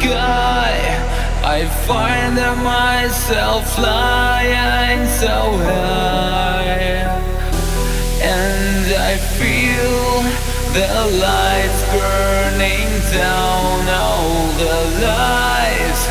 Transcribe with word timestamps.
sky. 0.00 0.76
I 1.44 1.66
find 1.86 2.36
myself 2.62 3.74
flying 3.74 5.06
so 5.22 5.36
high, 5.68 7.08
and 8.22 8.86
I 9.10 9.16
feel 9.38 9.96
the 10.76 10.92
lights 11.26 11.82
burning 11.92 12.90
down 13.12 13.80
all 13.88 14.46
the 14.62 14.78
lights. 15.06 16.02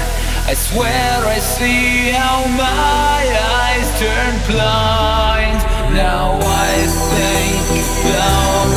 I 0.51 0.53
swear 0.53 1.13
I 1.35 1.39
see 1.39 2.09
how 2.09 2.45
my 2.57 3.21
eyes 3.57 3.89
turn 4.01 4.33
blind. 4.49 5.59
Now 5.93 6.37
I 6.41 6.73
think 7.13 7.69
about 8.01 8.68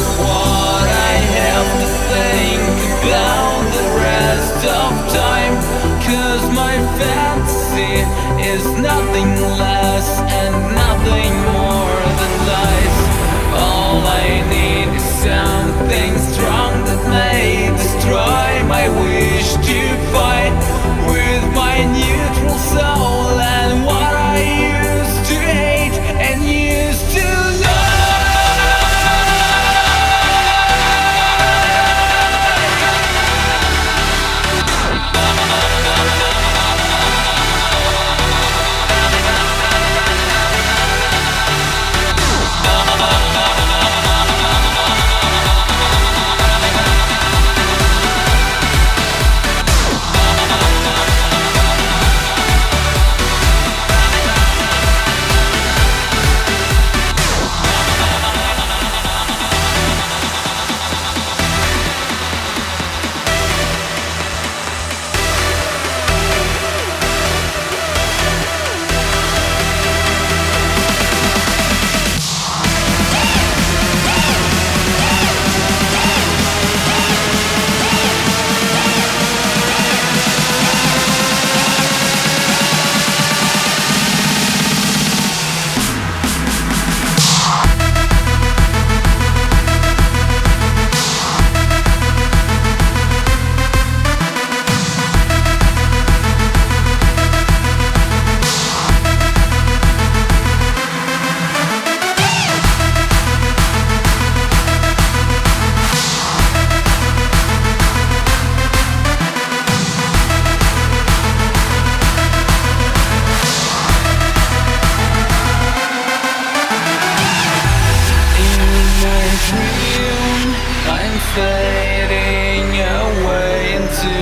fading 121.34 122.68
away 122.76 123.76
into 123.76 124.16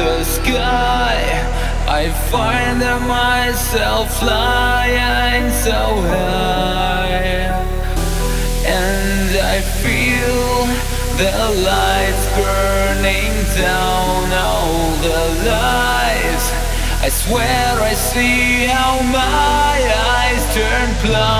the 0.00 0.24
sky. 0.24 1.20
I 1.86 2.08
find 2.32 2.80
myself 3.06 4.18
flying 4.18 5.50
so 5.50 5.80
high, 6.12 7.52
and 8.64 9.30
I 9.54 9.60
feel 9.82 10.64
the 11.20 11.36
lights 11.68 12.24
burning 12.38 13.34
down 13.60 14.32
all 14.32 14.90
the 15.08 15.22
lights. 15.44 16.46
I 17.06 17.08
swear 17.10 17.80
I 17.90 17.92
see 17.92 18.64
how 18.64 19.02
my 19.12 19.76
eyes 20.16 20.42
turn 20.54 20.88
blind. 21.04 21.33